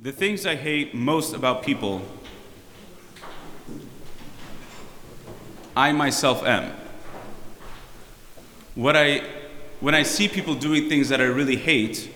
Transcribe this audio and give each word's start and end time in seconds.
The 0.00 0.12
things 0.12 0.46
I 0.46 0.54
hate 0.54 0.94
most 0.94 1.34
about 1.34 1.64
people, 1.64 2.02
I 5.76 5.90
myself 5.90 6.44
am. 6.44 6.72
What 8.76 8.96
I, 8.96 9.24
when 9.80 9.96
I 9.96 10.04
see 10.04 10.28
people 10.28 10.54
doing 10.54 10.88
things 10.88 11.08
that 11.08 11.20
I 11.20 11.24
really 11.24 11.56
hate, 11.56 12.14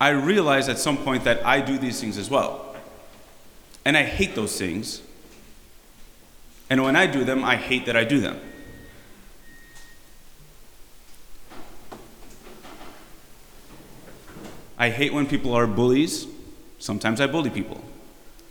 I 0.00 0.10
realize 0.10 0.68
at 0.68 0.78
some 0.78 0.96
point 0.96 1.24
that 1.24 1.44
I 1.44 1.60
do 1.60 1.76
these 1.76 2.00
things 2.00 2.16
as 2.16 2.30
well. 2.30 2.76
And 3.84 3.96
I 3.96 4.04
hate 4.04 4.36
those 4.36 4.56
things. 4.56 5.02
And 6.68 6.84
when 6.84 6.94
I 6.94 7.06
do 7.06 7.24
them, 7.24 7.42
I 7.42 7.56
hate 7.56 7.84
that 7.86 7.96
I 7.96 8.04
do 8.04 8.20
them. 8.20 8.38
I 14.78 14.90
hate 14.90 15.12
when 15.12 15.26
people 15.26 15.52
are 15.52 15.66
bullies. 15.66 16.28
Sometimes 16.80 17.20
I 17.20 17.26
bully 17.26 17.50
people. 17.50 17.84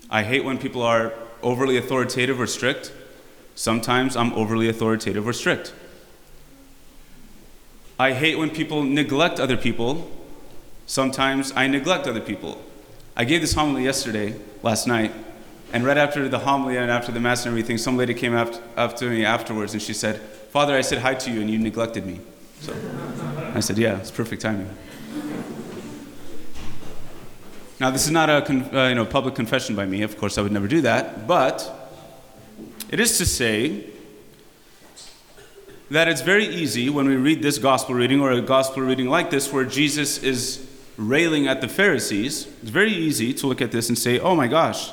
I 0.10 0.24
hate 0.24 0.46
when 0.46 0.58
people 0.58 0.84
are 0.84 1.14
overly 1.42 1.78
authoritative 1.78 2.40
or 2.40 2.48
strict. 2.48 2.94
Sometimes 3.56 4.16
I'm 4.16 4.32
overly 4.34 4.70
authoritative 4.70 5.28
or 5.28 5.34
strict. 5.34 5.74
I 8.00 8.14
hate 8.14 8.38
when 8.38 8.52
people 8.52 8.84
neglect 8.84 9.40
other 9.40 9.58
people. 9.58 10.10
Sometimes 10.86 11.52
I 11.56 11.68
neglect 11.68 12.08
other 12.08 12.22
people. 12.22 12.62
I 13.18 13.26
gave 13.26 13.42
this 13.42 13.54
homily 13.54 13.84
yesterday, 13.84 14.40
last 14.64 14.88
night, 14.88 15.12
and 15.74 15.84
right 15.84 15.98
after 15.98 16.30
the 16.30 16.40
homily 16.40 16.78
and 16.78 16.90
after 16.90 17.12
the 17.12 17.20
mass 17.20 17.46
and 17.46 17.52
everything, 17.52 17.78
some 17.78 17.98
lady 17.98 18.14
came 18.14 18.34
up, 18.34 18.54
up 18.78 18.96
to 18.98 19.10
me 19.10 19.26
afterwards 19.26 19.74
and 19.74 19.82
she 19.82 19.94
said, 19.94 20.22
Father, 20.52 20.76
I 20.76 20.82
said 20.82 21.00
hi 21.00 21.16
to 21.16 21.32
you 21.32 21.42
and 21.42 21.50
you 21.50 21.58
neglected 21.58 22.06
me. 22.06 22.20
So 22.62 22.74
I 23.54 23.60
said, 23.60 23.78
Yeah, 23.78 23.98
it's 23.98 24.12
perfect 24.12 24.42
timing. 24.42 24.70
Now, 27.80 27.90
this 27.90 28.04
is 28.06 28.12
not 28.12 28.30
a 28.30 28.42
con- 28.42 28.76
uh, 28.76 28.88
you 28.88 28.96
know, 28.96 29.06
public 29.06 29.36
confession 29.36 29.76
by 29.76 29.86
me. 29.86 30.02
Of 30.02 30.18
course, 30.18 30.38
I 30.38 30.42
would 30.42 30.52
never 30.52 30.68
do 30.68 30.82
that. 30.82 31.28
But 31.28 31.72
it 32.90 33.00
is 33.00 33.18
to 33.20 33.26
say 33.26 33.86
that 35.90 36.08
it's 36.08 36.22
very 36.22 36.46
easy 36.46 36.90
when 36.90 37.08
we 37.08 37.16
read 37.16 37.42
this 37.42 37.58
gospel 37.58 37.96
reading 37.96 38.20
or 38.20 38.32
a 38.32 38.42
gospel 38.42 38.84
reading 38.84 39.08
like 39.08 39.30
this 39.30 39.52
where 39.52 39.64
Jesus 39.64 40.22
is 40.22 40.68
railing 40.98 41.48
at 41.48 41.62
the 41.62 41.70
Pharisees. 41.70 42.48
It's 42.62 42.70
very 42.70 42.92
easy 42.92 43.34
to 43.36 43.48
look 43.48 43.62
at 43.62 43.72
this 43.72 43.88
and 43.88 43.98
say, 43.98 44.20
oh 44.20 44.36
my 44.36 44.48
gosh, 44.48 44.92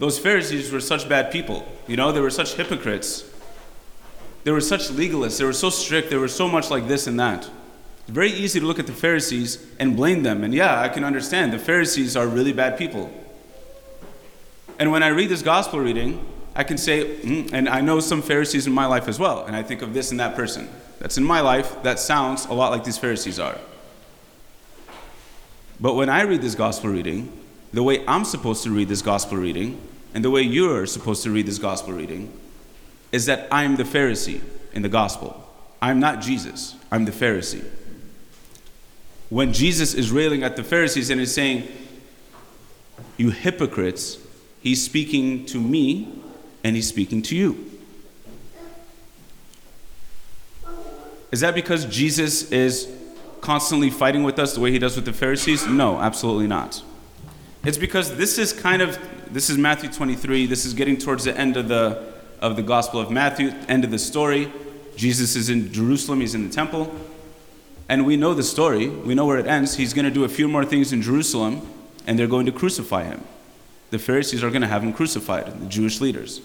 those 0.00 0.18
Pharisees 0.18 0.72
were 0.72 0.80
such 0.80 1.08
bad 1.08 1.30
people. 1.30 1.64
You 1.86 1.96
know, 1.96 2.10
they 2.10 2.20
were 2.20 2.30
such 2.30 2.54
hypocrites. 2.54 3.24
They 4.42 4.50
were 4.50 4.60
such 4.60 4.88
legalists. 4.88 5.38
They 5.38 5.44
were 5.44 5.52
so 5.52 5.70
strict. 5.70 6.10
They 6.10 6.16
were 6.16 6.28
so 6.28 6.48
much 6.48 6.68
like 6.68 6.88
this 6.88 7.06
and 7.06 7.18
that. 7.20 7.48
It's 8.04 8.12
very 8.12 8.30
easy 8.30 8.60
to 8.60 8.66
look 8.66 8.78
at 8.78 8.86
the 8.86 8.92
Pharisees 8.92 9.66
and 9.78 9.96
blame 9.96 10.22
them. 10.22 10.44
And 10.44 10.52
yeah, 10.52 10.78
I 10.78 10.90
can 10.90 11.04
understand. 11.04 11.54
The 11.54 11.58
Pharisees 11.58 12.16
are 12.16 12.26
really 12.26 12.52
bad 12.52 12.76
people. 12.76 13.10
And 14.78 14.92
when 14.92 15.02
I 15.02 15.08
read 15.08 15.30
this 15.30 15.40
gospel 15.40 15.80
reading, 15.80 16.22
I 16.54 16.64
can 16.64 16.76
say, 16.76 17.16
mm, 17.16 17.50
and 17.52 17.66
I 17.66 17.80
know 17.80 18.00
some 18.00 18.20
Pharisees 18.20 18.66
in 18.66 18.74
my 18.74 18.84
life 18.84 19.08
as 19.08 19.18
well, 19.18 19.46
and 19.46 19.56
I 19.56 19.62
think 19.62 19.80
of 19.80 19.94
this 19.94 20.10
and 20.10 20.20
that 20.20 20.36
person 20.36 20.68
that's 20.98 21.16
in 21.16 21.24
my 21.24 21.40
life 21.40 21.82
that 21.82 21.98
sounds 21.98 22.44
a 22.44 22.52
lot 22.52 22.70
like 22.70 22.84
these 22.84 22.98
Pharisees 22.98 23.38
are. 23.38 23.58
But 25.80 25.94
when 25.94 26.10
I 26.10 26.22
read 26.22 26.42
this 26.42 26.54
gospel 26.54 26.90
reading, 26.90 27.32
the 27.72 27.82
way 27.82 28.06
I'm 28.06 28.24
supposed 28.24 28.62
to 28.64 28.70
read 28.70 28.88
this 28.88 29.02
gospel 29.02 29.38
reading, 29.38 29.80
and 30.12 30.24
the 30.24 30.30
way 30.30 30.42
you're 30.42 30.86
supposed 30.86 31.22
to 31.22 31.30
read 31.30 31.46
this 31.46 31.58
gospel 31.58 31.94
reading, 31.94 32.32
is 33.12 33.26
that 33.26 33.48
I'm 33.50 33.76
the 33.76 33.84
Pharisee 33.84 34.42
in 34.74 34.82
the 34.82 34.88
gospel. 34.88 35.40
I'm 35.80 36.00
not 36.00 36.20
Jesus, 36.20 36.76
I'm 36.92 37.06
the 37.06 37.12
Pharisee 37.12 37.64
when 39.34 39.52
Jesus 39.52 39.94
is 39.94 40.12
railing 40.12 40.44
at 40.44 40.54
the 40.54 40.62
Pharisees 40.62 41.10
and 41.10 41.20
is 41.20 41.34
saying, 41.34 41.66
You 43.16 43.30
hypocrites, 43.32 44.18
he's 44.60 44.84
speaking 44.84 45.44
to 45.46 45.60
me 45.60 46.22
and 46.62 46.76
he's 46.76 46.86
speaking 46.86 47.20
to 47.22 47.34
you. 47.34 47.68
Is 51.32 51.40
that 51.40 51.56
because 51.56 51.84
Jesus 51.86 52.52
is 52.52 52.88
constantly 53.40 53.90
fighting 53.90 54.22
with 54.22 54.38
us 54.38 54.54
the 54.54 54.60
way 54.60 54.70
he 54.70 54.78
does 54.78 54.94
with 54.94 55.04
the 55.04 55.12
Pharisees? 55.12 55.66
No, 55.66 55.98
absolutely 55.98 56.46
not. 56.46 56.80
It's 57.64 57.76
because 57.76 58.16
this 58.16 58.38
is 58.38 58.52
kind 58.52 58.82
of 58.82 58.96
this 59.32 59.50
is 59.50 59.58
Matthew 59.58 59.90
23. 59.90 60.46
This 60.46 60.64
is 60.64 60.74
getting 60.74 60.96
towards 60.96 61.24
the 61.24 61.36
end 61.36 61.56
of 61.56 61.66
the 61.66 62.14
of 62.38 62.54
the 62.54 62.62
Gospel 62.62 63.00
of 63.00 63.10
Matthew, 63.10 63.52
end 63.66 63.82
of 63.82 63.90
the 63.90 63.98
story. 63.98 64.52
Jesus 64.94 65.34
is 65.34 65.48
in 65.50 65.72
Jerusalem, 65.72 66.20
he's 66.20 66.36
in 66.36 66.46
the 66.46 66.54
temple. 66.54 66.94
And 67.88 68.06
we 68.06 68.16
know 68.16 68.34
the 68.34 68.42
story, 68.42 68.88
we 68.88 69.14
know 69.14 69.26
where 69.26 69.38
it 69.38 69.46
ends. 69.46 69.76
He's 69.76 69.92
going 69.92 70.06
to 70.06 70.10
do 70.10 70.24
a 70.24 70.28
few 70.28 70.48
more 70.48 70.64
things 70.64 70.92
in 70.92 71.02
Jerusalem, 71.02 71.66
and 72.06 72.18
they're 72.18 72.26
going 72.26 72.46
to 72.46 72.52
crucify 72.52 73.04
him. 73.04 73.22
The 73.90 73.98
Pharisees 73.98 74.42
are 74.42 74.50
going 74.50 74.62
to 74.62 74.68
have 74.68 74.82
him 74.82 74.92
crucified, 74.92 75.60
the 75.60 75.66
Jewish 75.66 76.00
leaders. 76.00 76.40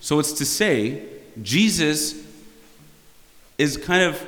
So 0.00 0.18
it's 0.18 0.32
to 0.34 0.44
say, 0.44 1.02
Jesus 1.42 2.22
is 3.56 3.78
kind 3.78 4.02
of 4.02 4.22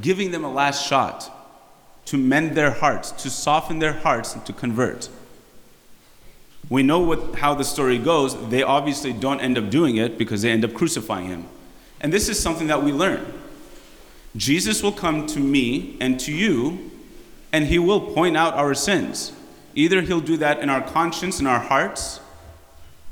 giving 0.00 0.32
them 0.32 0.44
a 0.44 0.52
last 0.52 0.88
shot 0.88 1.30
to 2.06 2.18
mend 2.18 2.56
their 2.56 2.72
hearts, 2.72 3.12
to 3.12 3.30
soften 3.30 3.78
their 3.78 3.92
hearts, 3.92 4.34
and 4.34 4.44
to 4.46 4.52
convert. 4.52 5.08
We 6.68 6.82
know 6.82 7.00
what, 7.00 7.36
how 7.36 7.54
the 7.54 7.64
story 7.64 7.98
goes. 7.98 8.48
They 8.48 8.62
obviously 8.62 9.12
don't 9.12 9.40
end 9.40 9.58
up 9.58 9.70
doing 9.70 9.96
it 9.96 10.18
because 10.18 10.42
they 10.42 10.50
end 10.50 10.64
up 10.64 10.74
crucifying 10.74 11.26
him. 11.26 11.48
And 12.00 12.12
this 12.12 12.28
is 12.28 12.40
something 12.40 12.68
that 12.68 12.82
we 12.82 12.92
learn. 12.92 13.32
Jesus 14.36 14.82
will 14.82 14.92
come 14.92 15.26
to 15.26 15.40
me 15.40 15.96
and 16.00 16.18
to 16.20 16.32
you, 16.32 16.90
and 17.52 17.66
he 17.66 17.78
will 17.78 18.00
point 18.00 18.36
out 18.36 18.54
our 18.54 18.74
sins. 18.74 19.32
Either 19.74 20.00
he'll 20.02 20.20
do 20.20 20.36
that 20.36 20.60
in 20.60 20.70
our 20.70 20.80
conscience, 20.80 21.40
in 21.40 21.46
our 21.46 21.58
hearts, 21.58 22.20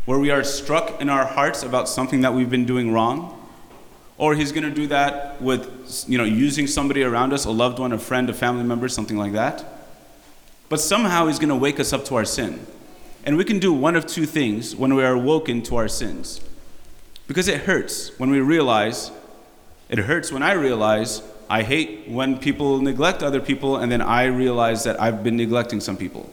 where 0.04 0.18
we 0.18 0.30
are 0.30 0.44
struck 0.44 1.00
in 1.00 1.08
our 1.08 1.26
hearts 1.26 1.62
about 1.62 1.88
something 1.88 2.20
that 2.20 2.32
we've 2.32 2.50
been 2.50 2.64
doing 2.64 2.92
wrong, 2.92 3.34
or 4.16 4.34
he's 4.34 4.52
going 4.52 4.64
to 4.64 4.70
do 4.70 4.86
that 4.88 5.40
with 5.40 6.04
you 6.08 6.18
know 6.18 6.24
using 6.24 6.66
somebody 6.66 7.02
around 7.02 7.32
us, 7.32 7.44
a 7.44 7.50
loved 7.50 7.78
one, 7.78 7.92
a 7.92 7.98
friend, 7.98 8.30
a 8.30 8.34
family 8.34 8.64
member, 8.64 8.88
something 8.88 9.16
like 9.16 9.32
that. 9.32 9.64
But 10.68 10.80
somehow 10.80 11.26
he's 11.26 11.38
going 11.38 11.50
to 11.50 11.56
wake 11.56 11.80
us 11.80 11.92
up 11.92 12.04
to 12.06 12.16
our 12.16 12.24
sin. 12.24 12.64
And 13.24 13.36
we 13.36 13.44
can 13.44 13.58
do 13.58 13.72
one 13.72 13.96
of 13.96 14.06
two 14.06 14.26
things 14.26 14.74
when 14.74 14.94
we 14.94 15.04
are 15.04 15.12
awoken 15.12 15.62
to 15.64 15.76
our 15.76 15.88
sins. 15.88 16.40
Because 17.26 17.48
it 17.48 17.62
hurts 17.62 18.18
when 18.18 18.30
we 18.30 18.40
realize, 18.40 19.10
it 19.88 19.98
hurts 19.98 20.32
when 20.32 20.42
I 20.42 20.52
realize 20.52 21.22
I 21.50 21.62
hate 21.62 22.08
when 22.08 22.38
people 22.38 22.80
neglect 22.80 23.22
other 23.22 23.40
people 23.40 23.76
and 23.76 23.90
then 23.90 24.02
I 24.02 24.24
realize 24.24 24.84
that 24.84 25.00
I've 25.00 25.24
been 25.24 25.36
neglecting 25.36 25.80
some 25.80 25.96
people. 25.96 26.30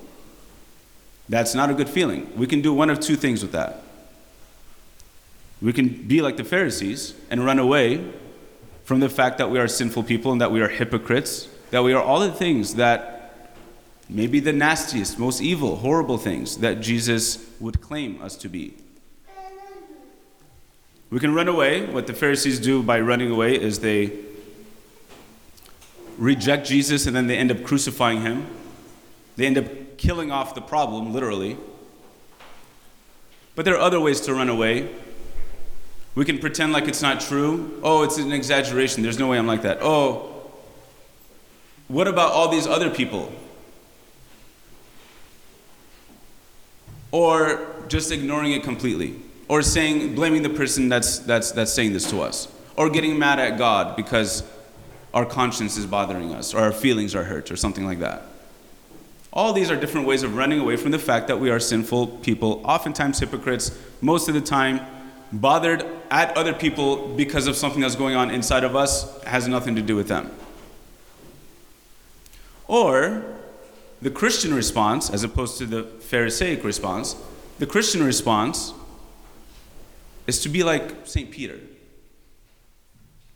That's 1.30 1.56
not 1.56 1.70
a 1.70 1.74
good 1.74 1.90
feeling. 1.90 2.32
We 2.36 2.48
can 2.48 2.62
do 2.62 2.74
one 2.74 2.90
of 2.90 3.00
two 3.00 3.16
things 3.16 3.42
with 3.42 3.52
that. 3.54 3.82
We 5.62 5.74
can 5.74 5.90
be 5.90 6.22
like 6.22 6.38
the 6.38 6.44
Pharisees 6.44 7.14
and 7.30 7.46
run 7.46 7.60
away 7.60 8.06
from 8.84 9.00
the 9.00 9.10
fact 9.10 9.38
that 9.38 9.50
we 9.50 9.58
are 9.58 9.68
sinful 9.68 10.04
people 10.04 10.32
and 10.32 10.42
that 10.42 10.52
we 10.52 10.62
are 10.62 10.68
hypocrites, 10.68 11.48
that 11.72 11.84
we 11.84 11.94
are 11.94 12.04
all 12.04 12.20
the 12.20 12.32
things 12.32 12.76
that 12.76 13.15
maybe 14.10 14.40
the 14.40 14.54
nastiest, 14.54 15.18
most 15.18 15.42
evil, 15.42 15.78
horrible 15.78 16.18
things 16.18 16.58
that 16.58 16.82
Jesus 16.82 17.46
would 17.60 17.82
claim 17.82 18.22
us 18.22 18.36
to 18.38 18.50
be. 18.50 18.76
We 21.10 21.20
can 21.20 21.34
run 21.34 21.48
away. 21.48 21.86
What 21.86 22.08
the 22.08 22.14
Pharisees 22.14 22.60
do 22.60 22.84
by 22.84 23.00
running 23.00 23.32
away 23.32 23.56
is 23.56 23.80
they 23.80 24.12
reject 26.18 26.68
Jesus 26.68 27.06
and 27.06 27.16
then 27.16 27.28
they 27.28 27.38
end 27.38 27.52
up 27.52 27.64
crucifying 27.64 28.22
him. 28.22 28.48
They 29.36 29.46
end 29.46 29.58
up 29.58 29.66
killing 29.98 30.32
off 30.32 30.56
the 30.56 30.62
problem, 30.62 31.14
literally. 31.14 31.58
But 33.56 33.66
there 33.66 33.76
are 33.76 33.82
other 33.82 34.00
ways 34.00 34.22
to 34.22 34.34
run 34.34 34.50
away. 34.50 34.90
We 36.16 36.26
can 36.26 36.40
pretend 36.40 36.74
like 36.74 36.88
it's 36.88 37.02
not 37.02 37.20
true. 37.20 37.80
Oh, 37.84 38.04
it's 38.04 38.18
an 38.18 38.32
exaggeration. 38.32 39.04
There's 39.04 39.20
no 39.20 39.28
way 39.28 39.38
I'm 39.38 39.48
like 39.48 39.62
that. 39.64 39.80
Oh, 39.82 40.32
what 41.88 42.08
about 42.08 42.32
all 42.32 42.50
these 42.50 42.66
other 42.66 42.90
people? 42.90 43.32
Or 47.16 47.66
just 47.88 48.12
ignoring 48.12 48.52
it 48.52 48.62
completely, 48.62 49.16
or 49.48 49.62
saying, 49.62 50.16
blaming 50.16 50.44
the 50.44 50.50
person 50.50 50.90
that's, 50.90 51.20
that's, 51.20 51.54
that's 51.54 51.72
saying 51.72 51.94
this 51.94 52.10
to 52.10 52.20
us, 52.20 52.50
or 52.76 52.90
getting 52.90 53.18
mad 53.18 53.40
at 53.40 53.58
God 53.58 53.96
because 53.96 54.44
our 55.14 55.26
conscience 55.26 55.78
is 55.78 55.86
bothering 55.86 56.36
us, 56.36 56.54
or 56.54 56.60
our 56.60 56.74
feelings 56.74 57.16
are 57.16 57.24
hurt, 57.24 57.50
or 57.50 57.56
something 57.56 57.86
like 57.86 58.00
that. 58.00 58.24
All 59.32 59.54
these 59.54 59.72
are 59.72 59.78
different 59.78 60.06
ways 60.06 60.24
of 60.24 60.36
running 60.36 60.60
away 60.60 60.76
from 60.76 60.92
the 60.92 61.00
fact 61.00 61.30
that 61.30 61.40
we 61.40 61.50
are 61.50 61.58
sinful 61.58 62.08
people, 62.18 62.62
oftentimes 62.66 63.20
hypocrites, 63.20 63.72
most 64.02 64.28
of 64.28 64.34
the 64.34 64.42
time 64.42 64.82
bothered 65.32 65.86
at 66.12 66.36
other 66.36 66.52
people 66.52 67.16
because 67.16 67.48
of 67.48 67.56
something 67.56 67.80
that's 67.80 67.96
going 67.96 68.18
on 68.18 68.30
inside 68.30 68.66
of 68.66 68.76
us 68.76 69.24
has 69.24 69.48
nothing 69.48 69.76
to 69.76 69.82
do 69.82 69.96
with 69.96 70.10
them. 70.10 70.32
Or 72.68 73.24
the 74.02 74.12
Christian 74.12 74.54
response, 74.54 75.10
as 75.10 75.24
opposed 75.24 75.58
to 75.58 75.66
the 75.66 75.84
Pharisaic 76.16 76.64
response, 76.64 77.18
the 77.60 77.66
Christian 77.66 78.02
response 78.02 78.74
is 80.28 80.40
to 80.44 80.48
be 80.48 80.64
like 80.64 81.06
St. 81.06 81.30
Peter. 81.30 81.60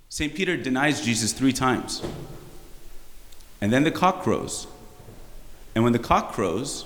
St. 0.08 0.34
Peter 0.34 0.56
denies 0.56 1.02
Jesus 1.04 1.34
three 1.34 1.52
times. 1.52 2.02
And 3.60 3.74
then 3.74 3.84
the 3.84 3.92
cock 3.92 4.24
crows. 4.24 4.66
And 5.76 5.84
when 5.84 5.92
the 5.92 6.00
cock 6.00 6.32
crows, 6.32 6.86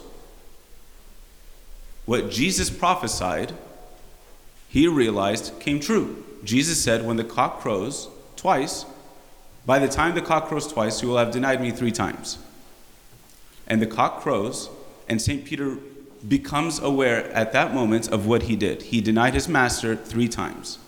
what 2.05 2.31
Jesus 2.31 2.71
prophesied, 2.71 3.53
he 4.69 4.87
realized 4.87 5.59
came 5.59 5.79
true. 5.79 6.25
Jesus 6.43 6.83
said, 6.83 7.05
When 7.05 7.17
the 7.17 7.23
cock 7.23 7.59
crows 7.59 8.07
twice, 8.35 8.87
by 9.63 9.77
the 9.77 9.87
time 9.87 10.15
the 10.15 10.21
cock 10.21 10.47
crows 10.47 10.73
twice, 10.73 11.03
you 11.03 11.09
will 11.09 11.19
have 11.19 11.29
denied 11.29 11.61
me 11.61 11.69
three 11.69 11.91
times. 11.91 12.39
And 13.67 13.79
the 13.79 13.85
cock 13.85 14.21
crows, 14.21 14.71
and 15.07 15.21
St. 15.21 15.45
Peter 15.45 15.77
becomes 16.27 16.79
aware 16.79 17.31
at 17.31 17.51
that 17.53 17.73
moment 17.73 18.09
of 18.09 18.25
what 18.25 18.43
he 18.43 18.55
did. 18.55 18.81
He 18.83 19.01
denied 19.01 19.33
his 19.33 19.47
master 19.47 19.95
three 19.95 20.27
times. 20.27 20.79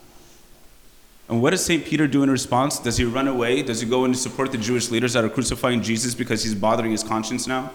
And 1.28 1.42
what 1.42 1.50
does 1.50 1.66
St. 1.66 1.84
Peter 1.84 2.08
do 2.08 2.24
in 2.24 2.30
response? 2.30 2.80
Does 2.80 2.98
he 2.98 3.04
run 3.04 3.28
away? 3.28 3.64
Does 3.64 3.82
he 3.82 3.90
go 3.90 4.06
and 4.06 4.16
support 4.16 4.52
the 4.52 4.58
Jewish 4.58 4.92
leaders 4.92 5.14
that 5.14 5.24
are 5.24 5.30
crucifying 5.30 5.82
Jesus 5.82 6.14
because 6.14 6.44
he's 6.44 6.56
bothering 6.56 6.92
his 6.92 7.04
conscience 7.04 7.48
now? 7.48 7.72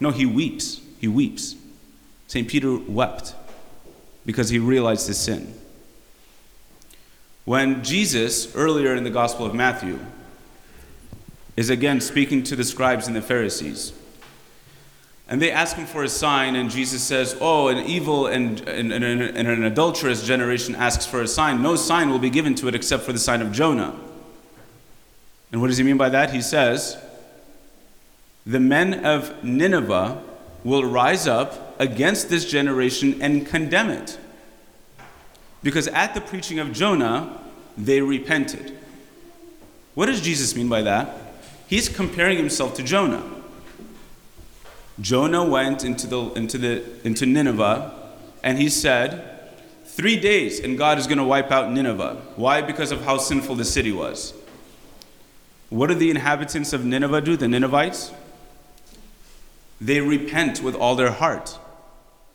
No, 0.00 0.10
he 0.10 0.26
weeps. 0.26 0.80
He 0.98 1.06
weeps. 1.06 1.54
St. 2.26 2.48
Peter 2.48 2.76
wept 2.76 3.34
because 4.26 4.48
he 4.48 4.58
realized 4.58 5.06
his 5.06 5.18
sin. 5.18 5.54
When 7.44 7.82
Jesus, 7.84 8.54
earlier 8.54 8.94
in 8.94 9.04
the 9.04 9.10
Gospel 9.10 9.46
of 9.46 9.54
Matthew, 9.54 9.98
is 11.56 11.70
again 11.70 12.00
speaking 12.00 12.42
to 12.44 12.56
the 12.56 12.64
scribes 12.64 13.06
and 13.06 13.14
the 13.14 13.22
Pharisees, 13.22 13.92
and 15.28 15.40
they 15.40 15.50
ask 15.50 15.76
him 15.76 15.86
for 15.86 16.02
a 16.02 16.08
sign, 16.08 16.56
and 16.56 16.70
Jesus 16.70 17.02
says, 17.02 17.36
Oh, 17.40 17.68
an 17.68 17.78
evil 17.78 18.26
and, 18.26 18.60
and, 18.68 18.92
and, 18.92 19.04
and, 19.04 19.48
an 19.48 19.64
adulterous 19.64 20.26
generation 20.26 20.74
asks 20.74 21.06
for 21.06 21.22
a 21.22 21.28
sign. 21.28 21.62
No 21.62 21.76
sign 21.76 22.10
will 22.10 22.18
be 22.18 22.30
given 22.30 22.54
to 22.56 22.68
it 22.68 22.74
except 22.74 23.04
for 23.04 23.12
the 23.12 23.18
sign 23.18 23.40
of 23.40 23.52
Jonah. 23.52 23.94
And 25.52 25.60
what 25.60 25.68
does 25.68 25.78
he 25.78 25.84
mean 25.84 25.96
by 25.96 26.08
that? 26.08 26.32
He 26.32 26.42
says, 26.42 26.96
The 28.44 28.60
men 28.60 29.04
of 29.04 29.44
Nineveh 29.44 30.22
will 30.64 30.84
rise 30.84 31.26
up 31.26 31.80
against 31.80 32.28
this 32.28 32.44
generation 32.44 33.22
and 33.22 33.46
condemn 33.46 33.90
it. 33.90 34.18
Because 35.62 35.88
at 35.88 36.14
the 36.14 36.20
preaching 36.20 36.58
of 36.58 36.72
Jonah, 36.72 37.40
they 37.78 38.00
repented. 38.00 38.76
What 39.94 40.06
does 40.06 40.20
Jesus 40.20 40.56
mean 40.56 40.68
by 40.68 40.82
that? 40.82 41.16
He's 41.68 41.88
comparing 41.88 42.36
himself 42.36 42.74
to 42.74 42.82
Jonah. 42.82 43.22
Jonah 45.00 45.44
went 45.44 45.84
into, 45.84 46.06
the, 46.06 46.32
into, 46.32 46.58
the, 46.58 46.84
into 47.06 47.26
Nineveh 47.26 47.92
and 48.42 48.58
he 48.58 48.68
said, 48.68 49.28
Three 49.84 50.18
days 50.18 50.58
and 50.60 50.78
God 50.78 50.98
is 50.98 51.06
going 51.06 51.18
to 51.18 51.24
wipe 51.24 51.50
out 51.50 51.70
Nineveh. 51.70 52.20
Why? 52.36 52.62
Because 52.62 52.92
of 52.92 53.04
how 53.04 53.18
sinful 53.18 53.56
the 53.56 53.64
city 53.64 53.92
was. 53.92 54.32
What 55.68 55.88
do 55.88 55.94
the 55.94 56.10
inhabitants 56.10 56.72
of 56.72 56.84
Nineveh 56.84 57.20
do, 57.20 57.36
the 57.36 57.48
Ninevites? 57.48 58.12
They 59.80 60.00
repent 60.00 60.62
with 60.62 60.74
all 60.74 60.94
their 60.96 61.10
heart. 61.10 61.58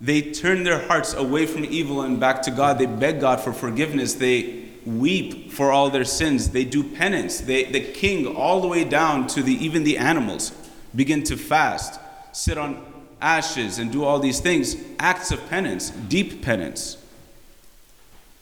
They 0.01 0.21
turn 0.21 0.63
their 0.63 0.87
hearts 0.87 1.13
away 1.13 1.45
from 1.45 1.65
evil 1.65 2.01
and 2.01 2.19
back 2.19 2.41
to 2.43 2.51
God. 2.51 2.77
They 2.77 2.85
beg 2.85 3.21
God 3.21 3.39
for 3.39 3.53
forgiveness. 3.53 4.15
They 4.15 4.65
weep 4.85 5.51
for 5.51 5.71
all 5.71 5.89
their 5.89 6.05
sins. 6.05 6.49
They 6.49 6.65
do 6.65 6.83
penance. 6.83 7.41
They, 7.41 7.65
the 7.65 7.81
king, 7.81 8.27
all 8.27 8.61
the 8.61 8.67
way 8.67 8.83
down 8.83 9.27
to 9.27 9.41
the, 9.41 9.53
even 9.53 9.83
the 9.83 9.97
animals, 9.97 10.51
begin 10.95 11.23
to 11.23 11.37
fast, 11.37 11.99
sit 12.37 12.57
on 12.57 12.85
ashes, 13.19 13.79
and 13.79 13.91
do 13.91 14.03
all 14.03 14.19
these 14.19 14.39
things. 14.39 14.75
Acts 14.99 15.31
of 15.31 15.49
penance, 15.49 15.89
deep 15.89 16.43
penance, 16.43 16.97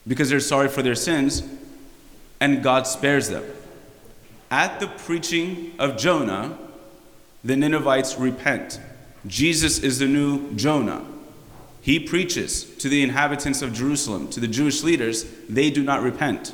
because 0.06 0.30
they're 0.30 0.40
sorry 0.40 0.68
for 0.68 0.82
their 0.82 0.96
sins, 0.96 1.44
and 2.40 2.62
God 2.62 2.86
spares 2.86 3.30
them. 3.30 3.44
At 4.52 4.80
the 4.80 4.88
preaching 4.88 5.74
of 5.80 5.98
Jonah, 5.98 6.58
the 7.44 7.56
Ninevites 7.56 8.18
repent. 8.18 8.80
Jesus 9.26 9.80
is 9.80 10.00
the 10.00 10.08
new 10.08 10.52
Jonah. 10.54 11.06
He 11.82 12.00
preaches 12.00 12.66
to 12.78 12.90
the 12.90 13.02
inhabitants 13.02 13.62
of 13.62 13.74
Jerusalem, 13.74 14.28
to 14.30 14.40
the 14.40 14.48
Jewish 14.48 14.84
leaders, 14.84 15.26
they 15.48 15.70
do 15.70 15.84
not 15.84 16.02
repent. 16.02 16.54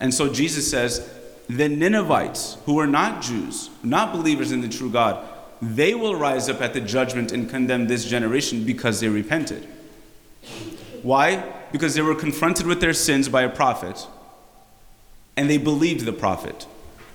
And 0.00 0.14
so 0.14 0.32
Jesus 0.32 0.70
says, 0.70 1.08
the 1.48 1.68
Ninevites, 1.68 2.56
who 2.64 2.78
are 2.78 2.86
not 2.86 3.20
Jews, 3.22 3.68
not 3.82 4.12
believers 4.12 4.52
in 4.52 4.60
the 4.60 4.68
true 4.68 4.90
God, 4.90 5.26
they 5.62 5.94
will 5.94 6.14
rise 6.14 6.48
up 6.48 6.60
at 6.60 6.72
the 6.72 6.80
judgment 6.80 7.32
and 7.32 7.50
condemn 7.50 7.86
this 7.86 8.04
generation 8.04 8.64
because 8.64 9.00
they 9.00 9.08
repented. 9.08 9.68
Why? 11.02 11.52
Because 11.72 11.94
they 11.94 12.02
were 12.02 12.14
confronted 12.14 12.66
with 12.66 12.80
their 12.80 12.92
sins 12.94 13.28
by 13.28 13.42
a 13.42 13.48
prophet, 13.48 14.06
and 15.36 15.48
they 15.48 15.58
believed 15.58 16.04
the 16.04 16.12
prophet, 16.12 16.66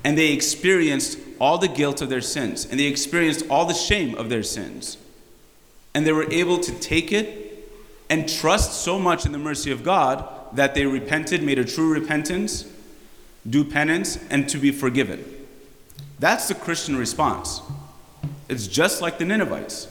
and 0.04 0.18
they 0.18 0.32
experienced 0.32 1.18
all 1.40 1.58
the 1.58 1.68
guilt 1.68 2.02
of 2.02 2.10
their 2.10 2.22
sins, 2.22 2.66
and 2.66 2.80
they 2.80 2.86
experienced 2.86 3.46
all 3.50 3.66
the 3.66 3.74
shame 3.74 4.16
of 4.16 4.30
their 4.30 4.44
sins. 4.44 4.98
And 5.94 6.06
they 6.06 6.12
were 6.12 6.32
able 6.32 6.60
to 6.60 6.72
take 6.80 7.12
it 7.12 7.70
and 8.10 8.30
trust 8.30 8.84
so 8.84 9.00
much 9.00 9.26
in 9.26 9.32
the 9.32 9.38
mercy 9.38 9.72
of 9.72 9.84
God 9.84 10.28
that 10.54 10.76
they 10.76 10.86
repented, 10.86 11.42
made 11.42 11.60
a 11.60 11.66
true 11.66 11.92
repentance, 11.92 12.66
do 13.50 13.64
penance, 13.64 14.20
and 14.30 14.48
to 14.50 14.58
be 14.58 14.72
forgiven. 14.72 15.24
That's 16.20 16.48
the 16.48 16.56
Christian 16.56 16.96
response. 16.96 17.62
It's 18.48 18.68
just 18.68 19.02
like 19.02 19.18
the 19.18 19.26
Ninevites. 19.26 19.88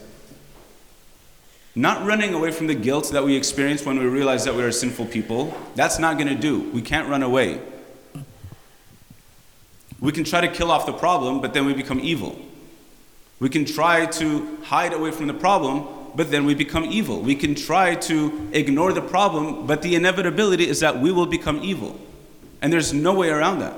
Not 1.74 2.06
running 2.06 2.34
away 2.34 2.52
from 2.52 2.68
the 2.68 2.74
guilt 2.74 3.10
that 3.10 3.24
we 3.24 3.36
experience 3.36 3.84
when 3.84 3.98
we 3.98 4.06
realize 4.06 4.44
that 4.44 4.54
we 4.54 4.62
are 4.62 4.70
sinful 4.70 5.06
people. 5.06 5.56
That's 5.74 5.98
not 5.98 6.18
going 6.18 6.28
to 6.28 6.36
do. 6.36 6.60
We 6.70 6.82
can't 6.82 7.08
run 7.08 7.22
away. 7.22 7.60
We 10.00 10.12
can 10.12 10.22
try 10.22 10.40
to 10.40 10.48
kill 10.48 10.70
off 10.70 10.86
the 10.86 10.92
problem, 10.92 11.40
but 11.40 11.52
then 11.52 11.64
we 11.64 11.74
become 11.74 11.98
evil. 11.98 12.38
We 13.40 13.48
can 13.48 13.64
try 13.64 14.06
to 14.06 14.58
hide 14.62 14.92
away 14.92 15.10
from 15.10 15.26
the 15.26 15.34
problem, 15.34 15.88
but 16.14 16.30
then 16.30 16.44
we 16.44 16.54
become 16.54 16.84
evil. 16.84 17.20
We 17.20 17.34
can 17.34 17.56
try 17.56 17.96
to 17.96 18.50
ignore 18.52 18.92
the 18.92 19.02
problem, 19.02 19.66
but 19.66 19.82
the 19.82 19.96
inevitability 19.96 20.68
is 20.68 20.78
that 20.80 21.00
we 21.00 21.10
will 21.10 21.26
become 21.26 21.60
evil. 21.64 21.98
And 22.62 22.72
there's 22.72 22.92
no 22.92 23.14
way 23.14 23.30
around 23.30 23.58
that. 23.58 23.74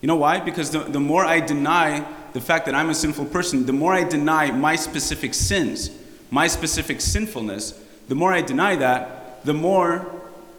You 0.00 0.06
know 0.06 0.16
why? 0.16 0.38
Because 0.38 0.70
the, 0.70 0.80
the 0.80 1.00
more 1.00 1.24
I 1.24 1.40
deny 1.40 2.06
the 2.32 2.40
fact 2.40 2.66
that 2.66 2.74
I'm 2.74 2.90
a 2.90 2.94
sinful 2.94 3.26
person, 3.26 3.66
the 3.66 3.72
more 3.72 3.94
I 3.94 4.04
deny 4.04 4.50
my 4.50 4.76
specific 4.76 5.34
sins, 5.34 5.90
my 6.30 6.46
specific 6.46 7.00
sinfulness, 7.00 7.72
the 8.08 8.14
more 8.14 8.32
I 8.32 8.42
deny 8.42 8.76
that, 8.76 9.44
the 9.44 9.54
more 9.54 10.10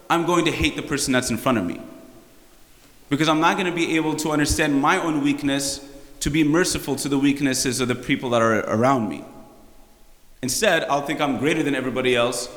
I'm 0.08 0.26
going 0.26 0.44
to 0.46 0.50
hate 0.50 0.76
the 0.76 0.82
person 0.82 1.12
that's 1.12 1.30
in 1.30 1.36
front 1.36 1.58
of 1.58 1.64
me. 1.64 1.80
Because 3.08 3.28
I'm 3.28 3.40
not 3.40 3.56
going 3.56 3.66
to 3.66 3.74
be 3.74 3.96
able 3.96 4.14
to 4.16 4.30
understand 4.30 4.80
my 4.80 5.00
own 5.00 5.22
weakness 5.22 5.86
to 6.20 6.30
be 6.30 6.44
merciful 6.44 6.96
to 6.96 7.08
the 7.08 7.18
weaknesses 7.18 7.80
of 7.80 7.88
the 7.88 7.94
people 7.94 8.30
that 8.30 8.42
are 8.42 8.60
around 8.60 9.08
me. 9.08 9.24
Instead, 10.42 10.84
I'll 10.84 11.02
think 11.02 11.20
I'm 11.20 11.38
greater 11.38 11.62
than 11.62 11.74
everybody 11.74 12.14
else, 12.14 12.48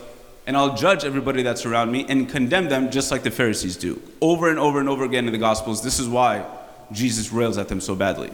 and 0.46 0.56
I'll 0.56 0.76
judge 0.76 1.04
everybody 1.04 1.44
that's 1.44 1.66
around 1.66 1.92
me 1.92 2.06
and 2.08 2.30
condemn 2.30 2.70
them 2.70 2.92
just 2.92 3.12
like 3.12 3.24
the 3.24 3.32
Pharisees 3.32 3.78
do. 3.78 4.02
Over 4.22 4.50
and 4.50 4.60
over 4.60 4.80
and 4.80 4.90
over 4.90 5.04
again 5.04 5.26
in 5.26 5.32
the 5.32 5.40
Gospels, 5.40 5.84
this 5.84 6.00
is 6.00 6.08
why 6.08 6.46
Jesus 6.92 7.32
rails 7.32 7.58
at 7.58 7.68
them 7.68 7.82
so 7.82 7.96
badly. 7.96 8.32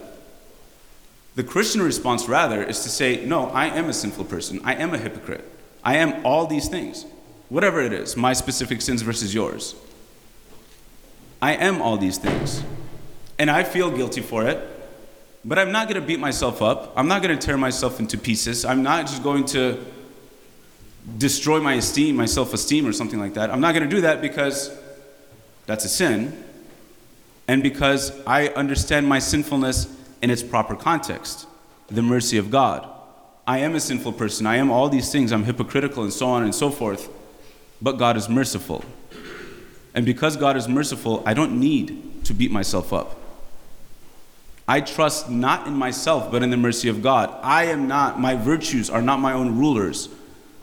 The 1.39 1.45
Christian 1.45 1.81
response, 1.81 2.27
rather, 2.27 2.61
is 2.61 2.83
to 2.83 2.89
say, 2.89 3.23
No, 3.25 3.45
I 3.51 3.67
am 3.67 3.87
a 3.87 3.93
sinful 3.93 4.25
person. 4.25 4.59
I 4.65 4.75
am 4.75 4.93
a 4.93 4.97
hypocrite. 4.97 5.49
I 5.85 5.95
am 5.95 6.25
all 6.25 6.45
these 6.47 6.67
things. 6.67 7.05
Whatever 7.47 7.79
it 7.79 7.93
is, 7.93 8.17
my 8.17 8.33
specific 8.33 8.81
sins 8.81 9.03
versus 9.03 9.33
yours. 9.33 9.73
I 11.41 11.53
am 11.53 11.81
all 11.81 11.95
these 11.95 12.17
things. 12.17 12.61
And 13.37 13.49
I 13.49 13.63
feel 13.63 13.89
guilty 13.89 14.19
for 14.19 14.47
it. 14.49 14.59
But 15.45 15.57
I'm 15.57 15.71
not 15.71 15.87
going 15.87 16.01
to 16.01 16.05
beat 16.05 16.19
myself 16.19 16.61
up. 16.61 16.91
I'm 16.97 17.07
not 17.07 17.23
going 17.23 17.39
to 17.39 17.47
tear 17.47 17.55
myself 17.55 18.01
into 18.01 18.17
pieces. 18.17 18.65
I'm 18.65 18.83
not 18.83 19.07
just 19.07 19.23
going 19.23 19.45
to 19.45 19.85
destroy 21.17 21.61
my 21.61 21.75
esteem, 21.75 22.17
my 22.17 22.25
self 22.25 22.53
esteem, 22.53 22.85
or 22.85 22.91
something 22.91 23.17
like 23.17 23.35
that. 23.35 23.49
I'm 23.49 23.61
not 23.61 23.73
going 23.73 23.89
to 23.89 23.95
do 23.95 24.01
that 24.01 24.21
because 24.21 24.77
that's 25.67 25.85
a 25.85 25.89
sin 25.89 26.43
and 27.47 27.63
because 27.63 28.11
I 28.27 28.49
understand 28.49 29.07
my 29.07 29.19
sinfulness 29.19 29.95
in 30.21 30.29
its 30.29 30.43
proper 30.43 30.75
context 30.75 31.47
the 31.87 32.01
mercy 32.01 32.37
of 32.37 32.51
God. 32.51 32.87
I 33.47 33.59
am 33.59 33.73
a 33.73 33.79
sinful 33.79 34.13
person. 34.13 34.45
I 34.45 34.57
am 34.57 34.69
all 34.69 34.89
these 34.89 35.11
things. 35.11 35.31
I'm 35.31 35.43
hypocritical 35.43 36.03
and 36.03 36.13
so 36.13 36.27
on 36.27 36.43
and 36.43 36.53
so 36.53 36.69
forth. 36.69 37.09
But 37.81 37.93
God 37.93 38.15
is 38.15 38.29
merciful. 38.29 38.85
And 39.95 40.05
because 40.05 40.37
God 40.37 40.55
is 40.55 40.67
merciful, 40.67 41.23
I 41.25 41.33
don't 41.33 41.59
need 41.59 42.25
to 42.25 42.33
beat 42.33 42.51
myself 42.51 42.93
up. 42.93 43.15
I 44.67 44.81
trust 44.81 45.31
not 45.31 45.65
in 45.65 45.73
myself, 45.73 46.31
but 46.31 46.43
in 46.43 46.51
the 46.51 46.57
mercy 46.57 46.89
of 46.89 47.01
God. 47.01 47.35
I 47.41 47.63
am 47.65 47.87
not, 47.87 48.19
my 48.19 48.35
virtues 48.35 48.87
are 48.87 49.01
not 49.01 49.19
my 49.19 49.33
own 49.33 49.57
rulers. 49.57 50.09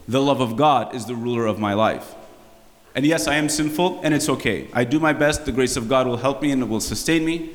The 0.07 0.23
love 0.23 0.41
of 0.41 0.57
God 0.57 0.95
is 0.95 1.07
the 1.07 1.17
ruler 1.17 1.47
of 1.47 1.59
my 1.59 1.75
life. 1.75 2.15
And 2.95 3.05
yes, 3.05 3.27
I 3.27 3.35
am 3.35 3.49
sinful, 3.49 4.01
and 4.05 4.15
it's 4.15 4.29
okay. 4.29 4.69
I 4.73 4.85
do 4.85 5.01
my 5.01 5.13
best. 5.13 5.45
The 5.45 5.51
grace 5.51 5.77
of 5.77 5.89
God 5.89 6.07
will 6.07 6.19
help 6.19 6.41
me 6.41 6.53
and 6.53 6.63
it 6.63 6.69
will 6.69 6.81
sustain 6.81 7.25
me. 7.25 7.51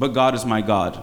But 0.00 0.08
God 0.08 0.34
is 0.34 0.44
my 0.44 0.62
God. 0.62 1.00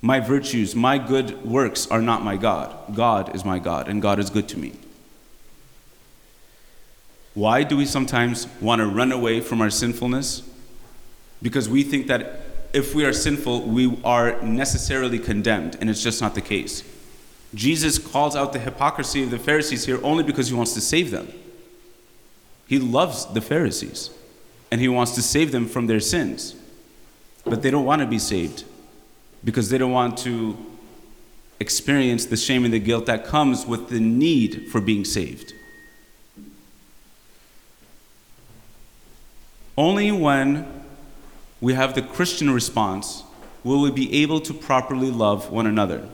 My 0.00 0.20
virtues, 0.20 0.76
my 0.76 0.98
good 0.98 1.44
works 1.44 1.90
are 1.90 2.02
not 2.02 2.22
my 2.22 2.36
God. 2.36 2.94
God 2.94 3.34
is 3.34 3.44
my 3.44 3.58
God, 3.58 3.88
and 3.88 4.00
God 4.00 4.20
is 4.20 4.30
good 4.30 4.48
to 4.50 4.58
me. 4.58 4.74
Why 7.34 7.64
do 7.64 7.76
we 7.76 7.86
sometimes 7.86 8.46
want 8.60 8.80
to 8.80 8.86
run 8.86 9.10
away 9.10 9.40
from 9.40 9.60
our 9.60 9.70
sinfulness? 9.70 10.42
because 11.42 11.68
we 11.68 11.82
think 11.82 12.06
that 12.06 12.40
if 12.72 12.94
we 12.94 13.04
are 13.04 13.12
sinful, 13.12 13.62
we 13.62 13.98
are 14.04 14.40
necessarily 14.42 15.18
condemned, 15.18 15.76
and 15.80 15.88
it's 15.88 16.02
just 16.02 16.20
not 16.20 16.34
the 16.34 16.40
case. 16.40 16.82
Jesus 17.54 17.98
calls 17.98 18.34
out 18.34 18.52
the 18.52 18.58
hypocrisy 18.58 19.22
of 19.22 19.30
the 19.30 19.38
Pharisees 19.38 19.86
here 19.86 20.00
only 20.02 20.24
because 20.24 20.48
he 20.48 20.54
wants 20.54 20.74
to 20.74 20.80
save 20.80 21.10
them. 21.10 21.32
He 22.66 22.78
loves 22.78 23.26
the 23.26 23.40
Pharisees, 23.40 24.10
and 24.70 24.80
he 24.80 24.88
wants 24.88 25.12
to 25.12 25.22
save 25.22 25.52
them 25.52 25.66
from 25.66 25.86
their 25.86 26.00
sins. 26.00 26.56
But 27.46 27.62
they 27.62 27.70
don't 27.70 27.84
want 27.84 28.00
to 28.02 28.06
be 28.06 28.18
saved 28.18 28.64
because 29.44 29.70
they 29.70 29.78
don't 29.78 29.92
want 29.92 30.18
to 30.18 30.56
experience 31.60 32.26
the 32.26 32.36
shame 32.36 32.64
and 32.64 32.74
the 32.74 32.78
guilt 32.78 33.06
that 33.06 33.24
comes 33.24 33.64
with 33.64 33.88
the 33.88 34.00
need 34.00 34.68
for 34.70 34.80
being 34.80 35.04
saved. 35.04 35.54
Only 39.78 40.10
when 40.10 40.66
we 41.60 41.74
have 41.74 41.94
the 41.94 42.02
Christian 42.02 42.50
response 42.50 43.22
will 43.62 43.80
we 43.80 43.90
be 43.90 44.22
able 44.22 44.40
to 44.40 44.54
properly 44.54 45.10
love 45.10 45.50
one 45.50 45.66
another. 45.66 46.08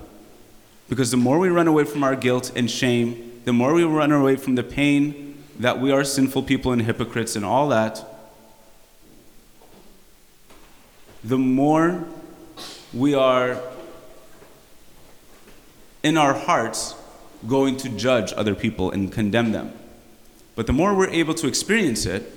Because 0.88 1.10
the 1.10 1.16
more 1.16 1.38
we 1.38 1.48
run 1.48 1.68
away 1.68 1.84
from 1.84 2.04
our 2.04 2.14
guilt 2.14 2.52
and 2.54 2.70
shame, 2.70 3.40
the 3.44 3.52
more 3.52 3.72
we 3.72 3.84
run 3.84 4.12
away 4.12 4.36
from 4.36 4.54
the 4.54 4.62
pain 4.62 5.42
that 5.58 5.80
we 5.80 5.92
are 5.92 6.04
sinful 6.04 6.42
people 6.42 6.72
and 6.72 6.82
hypocrites 6.82 7.36
and 7.36 7.44
all 7.44 7.68
that, 7.68 8.04
the 11.24 11.38
more 11.38 12.04
we 12.92 13.14
are 13.14 13.60
in 16.02 16.16
our 16.16 16.34
hearts 16.34 16.94
going 17.46 17.76
to 17.76 17.88
judge 17.88 18.32
other 18.36 18.54
people 18.54 18.90
and 18.90 19.12
condemn 19.12 19.52
them. 19.52 19.72
But 20.54 20.66
the 20.66 20.72
more 20.72 20.94
we're 20.94 21.08
able 21.10 21.34
to 21.34 21.46
experience 21.46 22.06
it, 22.06 22.30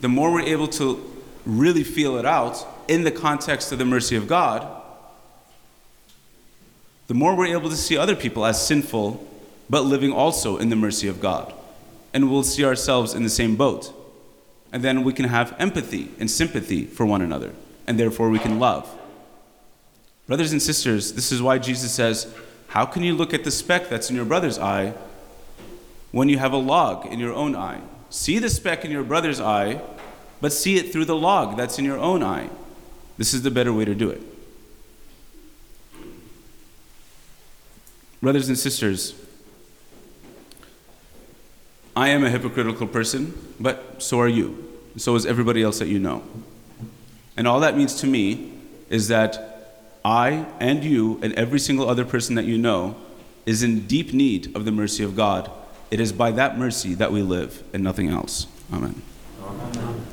the 0.00 0.08
more 0.08 0.32
we're 0.32 0.42
able 0.42 0.68
to 0.68 1.10
really 1.44 1.84
feel 1.84 2.16
it 2.18 2.26
out 2.26 2.66
in 2.88 3.04
the 3.04 3.10
context 3.10 3.72
of 3.72 3.78
the 3.78 3.84
mercy 3.84 4.16
of 4.16 4.28
God, 4.28 4.82
the 7.06 7.14
more 7.14 7.34
we're 7.34 7.46
able 7.46 7.70
to 7.70 7.76
see 7.76 7.96
other 7.96 8.16
people 8.16 8.46
as 8.46 8.66
sinful, 8.66 9.26
but 9.68 9.82
living 9.82 10.12
also 10.12 10.56
in 10.56 10.68
the 10.68 10.76
mercy 10.76 11.08
of 11.08 11.20
God. 11.20 11.52
And 12.12 12.30
we'll 12.30 12.42
see 12.42 12.64
ourselves 12.64 13.14
in 13.14 13.22
the 13.22 13.30
same 13.30 13.56
boat. 13.56 13.92
And 14.74 14.82
then 14.82 15.04
we 15.04 15.12
can 15.12 15.26
have 15.26 15.54
empathy 15.60 16.10
and 16.18 16.28
sympathy 16.28 16.84
for 16.84 17.06
one 17.06 17.22
another, 17.22 17.52
and 17.86 17.96
therefore 17.96 18.28
we 18.28 18.40
can 18.40 18.58
love. 18.58 18.92
Brothers 20.26 20.50
and 20.50 20.60
sisters, 20.60 21.12
this 21.12 21.30
is 21.30 21.40
why 21.40 21.58
Jesus 21.58 21.92
says, 21.92 22.34
How 22.66 22.84
can 22.84 23.04
you 23.04 23.14
look 23.14 23.32
at 23.32 23.44
the 23.44 23.52
speck 23.52 23.88
that's 23.88 24.10
in 24.10 24.16
your 24.16 24.24
brother's 24.24 24.58
eye 24.58 24.94
when 26.10 26.28
you 26.28 26.38
have 26.38 26.52
a 26.52 26.56
log 26.56 27.06
in 27.06 27.20
your 27.20 27.32
own 27.32 27.54
eye? 27.54 27.82
See 28.10 28.40
the 28.40 28.50
speck 28.50 28.84
in 28.84 28.90
your 28.90 29.04
brother's 29.04 29.40
eye, 29.40 29.80
but 30.40 30.52
see 30.52 30.76
it 30.76 30.92
through 30.92 31.04
the 31.04 31.14
log 31.14 31.56
that's 31.56 31.78
in 31.78 31.84
your 31.84 31.98
own 31.98 32.24
eye. 32.24 32.50
This 33.16 33.32
is 33.32 33.42
the 33.42 33.52
better 33.52 33.72
way 33.72 33.84
to 33.84 33.94
do 33.94 34.10
it. 34.10 34.22
Brothers 38.20 38.48
and 38.48 38.58
sisters, 38.58 39.14
I 41.96 42.08
am 42.08 42.24
a 42.24 42.30
hypocritical 42.30 42.86
person, 42.86 43.34
but 43.60 44.02
so 44.02 44.20
are 44.20 44.28
you. 44.28 44.60
So 44.96 45.14
is 45.14 45.26
everybody 45.26 45.62
else 45.62 45.78
that 45.78 45.88
you 45.88 45.98
know. 45.98 46.22
And 47.36 47.46
all 47.46 47.60
that 47.60 47.76
means 47.76 47.94
to 48.00 48.06
me 48.06 48.52
is 48.88 49.08
that 49.08 49.90
I 50.04 50.46
and 50.60 50.84
you 50.84 51.18
and 51.22 51.32
every 51.34 51.58
single 51.58 51.88
other 51.88 52.04
person 52.04 52.34
that 52.34 52.44
you 52.44 52.58
know 52.58 52.96
is 53.46 53.62
in 53.62 53.86
deep 53.86 54.12
need 54.12 54.54
of 54.56 54.64
the 54.64 54.72
mercy 54.72 55.02
of 55.04 55.16
God. 55.16 55.50
It 55.90 56.00
is 56.00 56.12
by 56.12 56.30
that 56.32 56.58
mercy 56.58 56.94
that 56.94 57.12
we 57.12 57.22
live 57.22 57.62
and 57.72 57.82
nothing 57.82 58.08
else. 58.08 58.46
Amen. 58.72 59.02